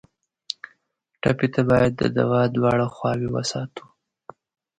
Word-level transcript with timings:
ټپي 1.21 1.47
ته 1.53 1.61
باید 1.69 1.91
د 1.97 2.03
دوا 2.17 2.41
دواړه 2.55 2.85
خواوې 2.95 3.29
وساتو. 3.35 3.83